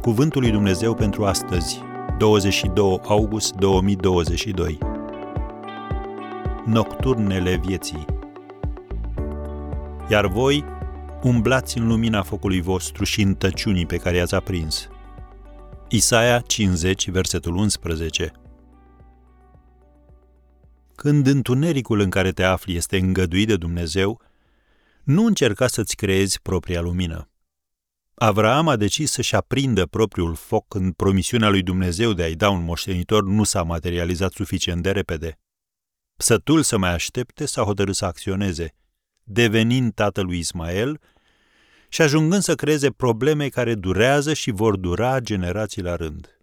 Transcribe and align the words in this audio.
Cuvântul 0.00 0.42
lui 0.42 0.50
Dumnezeu 0.50 0.94
pentru 0.94 1.24
astăzi, 1.24 1.80
22 2.18 3.00
august 3.04 3.54
2022. 3.54 4.78
Nocturnele 6.66 7.56
vieții. 7.56 8.04
Iar 10.08 10.26
voi 10.26 10.64
umblați 11.22 11.78
în 11.78 11.86
lumina 11.86 12.22
focului 12.22 12.60
vostru 12.60 13.04
și 13.04 13.22
în 13.22 13.34
tăciunii 13.34 13.86
pe 13.86 13.96
care 13.96 14.16
i-ați 14.16 14.34
aprins. 14.34 14.88
Isaia 15.88 16.40
50, 16.40 17.10
versetul 17.10 17.56
11. 17.56 18.32
Când 20.94 21.26
întunericul 21.26 22.00
în 22.00 22.10
care 22.10 22.32
te 22.32 22.42
afli 22.42 22.76
este 22.76 22.98
îngăduit 22.98 23.46
de 23.46 23.56
Dumnezeu, 23.56 24.20
nu 25.02 25.24
încerca 25.24 25.66
să-ți 25.66 25.96
creezi 25.96 26.40
propria 26.42 26.80
lumină. 26.80 27.28
Avraam 28.20 28.68
a 28.68 28.76
decis 28.76 29.10
să-și 29.10 29.34
aprindă 29.34 29.86
propriul 29.86 30.34
foc 30.34 30.68
când 30.68 30.94
promisiunea 30.94 31.48
lui 31.48 31.62
Dumnezeu 31.62 32.12
de 32.12 32.22
a-i 32.22 32.34
da 32.34 32.50
un 32.50 32.64
moștenitor 32.64 33.24
nu 33.24 33.44
s-a 33.44 33.62
materializat 33.62 34.32
suficient 34.32 34.82
de 34.82 34.90
repede. 34.90 35.38
Sătul 36.16 36.62
să 36.62 36.78
mai 36.78 36.92
aștepte, 36.92 37.46
s-a 37.46 37.62
hotărât 37.62 37.94
să 37.94 38.04
acționeze, 38.04 38.74
devenind 39.22 39.94
tatălui 39.94 40.38
Ismael 40.38 41.00
și 41.88 42.02
ajungând 42.02 42.42
să 42.42 42.54
creeze 42.54 42.90
probleme 42.90 43.48
care 43.48 43.74
durează 43.74 44.32
și 44.32 44.50
vor 44.50 44.76
dura 44.76 45.20
generații 45.20 45.82
la 45.82 45.96
rând. 45.96 46.38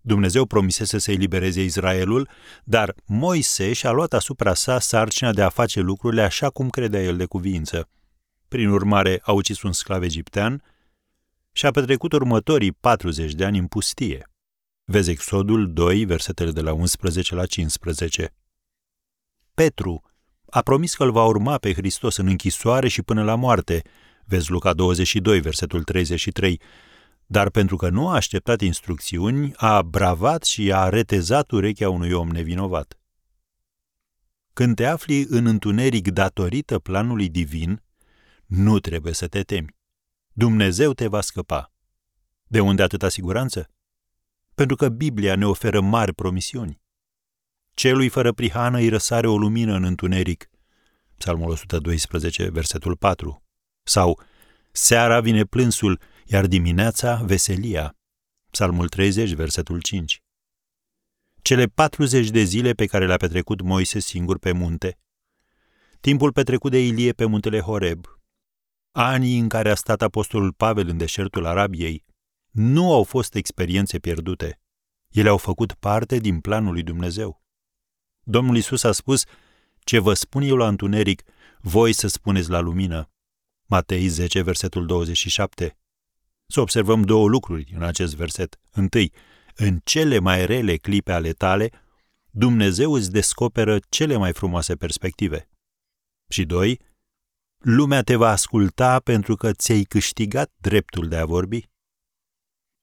Dumnezeu 0.00 0.46
promisese 0.46 0.98
să 0.98 1.10
elibereze 1.10 1.62
Israelul, 1.62 2.28
dar 2.64 2.94
Moise 3.04 3.72
și-a 3.72 3.90
luat 3.90 4.12
asupra 4.12 4.54
sa 4.54 4.78
sarcina 4.78 5.32
de 5.32 5.42
a 5.42 5.48
face 5.48 5.80
lucrurile 5.80 6.22
așa 6.22 6.50
cum 6.50 6.70
credea 6.70 7.02
el 7.02 7.16
de 7.16 7.24
cuvință. 7.24 7.88
Prin 8.48 8.68
urmare, 8.68 9.20
a 9.22 9.32
ucis 9.32 9.62
un 9.62 9.72
sclav 9.72 10.02
egiptean 10.02 10.62
și 11.56 11.66
a 11.66 11.70
petrecut 11.70 12.12
următorii 12.12 12.72
40 12.72 13.32
de 13.32 13.44
ani 13.44 13.58
în 13.58 13.66
pustie. 13.66 14.30
Vezi 14.84 15.10
Exodul 15.10 15.72
2, 15.72 16.04
versetele 16.04 16.50
de 16.50 16.60
la 16.60 16.72
11 16.72 17.34
la 17.34 17.46
15. 17.46 18.34
Petru 19.54 20.02
a 20.50 20.62
promis 20.62 20.94
că 20.94 21.04
îl 21.04 21.10
va 21.12 21.24
urma 21.24 21.56
pe 21.58 21.72
Hristos 21.72 22.16
în 22.16 22.26
închisoare 22.26 22.88
și 22.88 23.02
până 23.02 23.24
la 23.24 23.34
moarte. 23.34 23.82
Vezi 24.24 24.50
Luca 24.50 24.72
22, 24.72 25.40
versetul 25.40 25.82
33 25.82 26.60
dar 27.26 27.50
pentru 27.50 27.76
că 27.76 27.88
nu 27.88 28.08
a 28.08 28.14
așteptat 28.14 28.60
instrucțiuni, 28.60 29.52
a 29.56 29.82
bravat 29.82 30.42
și 30.42 30.72
a 30.72 30.88
retezat 30.88 31.50
urechea 31.50 31.90
unui 31.90 32.12
om 32.12 32.28
nevinovat. 32.28 32.98
Când 34.52 34.76
te 34.76 34.84
afli 34.84 35.26
în 35.28 35.46
întuneric 35.46 36.08
datorită 36.08 36.78
planului 36.78 37.28
divin, 37.28 37.82
nu 38.46 38.78
trebuie 38.78 39.12
să 39.12 39.26
te 39.26 39.42
temi. 39.42 39.73
Dumnezeu 40.36 40.92
te 40.92 41.06
va 41.06 41.20
scăpa. 41.20 41.72
De 42.46 42.60
unde 42.60 42.82
atâta 42.82 43.08
siguranță? 43.08 43.70
Pentru 44.54 44.76
că 44.76 44.88
Biblia 44.88 45.36
ne 45.36 45.46
oferă 45.46 45.80
mari 45.80 46.12
promisiuni. 46.12 46.80
Celui 47.74 48.08
fără 48.08 48.32
prihană 48.32 48.78
îi 48.78 48.88
răsare 48.88 49.28
o 49.28 49.38
lumină 49.38 49.74
în 49.74 49.84
întuneric. 49.84 50.50
Psalmul 51.16 51.50
112, 51.50 52.48
versetul 52.48 52.96
4. 52.96 53.42
Sau, 53.82 54.20
seara 54.72 55.20
vine 55.20 55.44
plânsul 55.44 56.00
iar 56.24 56.46
dimineața 56.46 57.14
veselia. 57.14 57.96
Psalmul 58.50 58.88
30, 58.88 59.32
versetul 59.32 59.80
5. 59.80 60.22
Cele 61.42 61.66
40 61.66 62.30
de 62.30 62.42
zile 62.42 62.72
pe 62.72 62.86
care 62.86 63.06
le-a 63.06 63.16
petrecut 63.16 63.60
Moise 63.60 63.98
singur 63.98 64.38
pe 64.38 64.52
munte, 64.52 64.98
timpul 66.00 66.32
petrecut 66.32 66.70
de 66.70 66.86
Ilie 66.86 67.12
pe 67.12 67.24
muntele 67.24 67.60
Horeb, 67.60 68.06
anii 68.96 69.38
în 69.38 69.48
care 69.48 69.70
a 69.70 69.74
stat 69.74 70.02
apostolul 70.02 70.52
Pavel 70.52 70.88
în 70.88 70.96
deșertul 70.96 71.46
Arabiei, 71.46 72.04
nu 72.50 72.92
au 72.92 73.02
fost 73.02 73.34
experiențe 73.34 73.98
pierdute. 73.98 74.60
Ele 75.08 75.28
au 75.28 75.36
făcut 75.36 75.72
parte 75.72 76.18
din 76.18 76.40
planul 76.40 76.72
lui 76.72 76.82
Dumnezeu. 76.82 77.42
Domnul 78.22 78.56
Isus 78.56 78.82
a 78.82 78.92
spus, 78.92 79.24
ce 79.80 79.98
vă 79.98 80.14
spun 80.14 80.42
eu 80.42 80.56
la 80.56 80.68
întuneric, 80.68 81.22
voi 81.60 81.92
să 81.92 82.06
spuneți 82.06 82.50
la 82.50 82.60
lumină. 82.60 83.10
Matei 83.66 84.06
10, 84.06 84.42
versetul 84.42 84.86
27. 84.86 85.76
Să 86.46 86.60
observăm 86.60 87.02
două 87.02 87.28
lucruri 87.28 87.72
în 87.74 87.82
acest 87.82 88.16
verset. 88.16 88.60
Întâi, 88.70 89.12
în 89.54 89.80
cele 89.84 90.18
mai 90.18 90.46
rele 90.46 90.76
clipe 90.76 91.12
ale 91.12 91.32
tale, 91.32 91.70
Dumnezeu 92.30 92.92
îți 92.92 93.10
descoperă 93.10 93.78
cele 93.88 94.16
mai 94.16 94.32
frumoase 94.32 94.76
perspective. 94.76 95.48
Și 96.28 96.44
doi, 96.44 96.80
lumea 97.64 98.02
te 98.02 98.14
va 98.14 98.28
asculta 98.28 98.98
pentru 98.98 99.36
că 99.36 99.52
ți-ai 99.52 99.82
câștigat 99.82 100.50
dreptul 100.60 101.08
de 101.08 101.16
a 101.16 101.24
vorbi. 101.24 101.68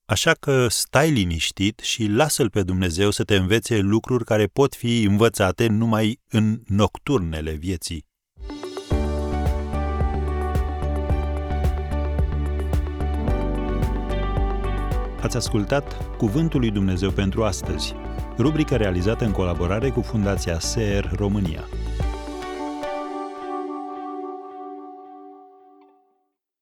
Așa 0.06 0.32
că 0.34 0.68
stai 0.68 1.12
liniștit 1.12 1.80
și 1.80 2.08
lasă-L 2.08 2.50
pe 2.50 2.64
Dumnezeu 2.64 3.10
să 3.10 3.24
te 3.24 3.36
învețe 3.36 3.78
lucruri 3.78 4.26
care 4.26 4.46
pot 4.46 4.76
fi 4.76 5.04
învățate 5.04 5.68
numai 5.68 6.20
în 6.30 6.62
nocturnele 6.66 7.52
vieții. 7.52 8.06
Ați 15.22 15.38
ascultat 15.38 16.16
Cuvântul 16.18 16.60
lui 16.60 16.72
Dumnezeu 16.72 17.12
pentru 17.12 17.44
astăzi, 17.44 17.96
rubrica 18.38 18.76
realizată 18.76 19.26
în 19.26 19.32
colaborare 19.32 19.90
cu 19.90 20.02
Fundația 20.02 20.60
SER 20.60 21.12
România. 21.16 21.68